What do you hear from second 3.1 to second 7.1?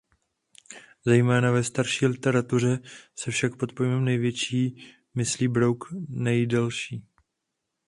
se však pod pojmem největší myslí brouk nejdelší.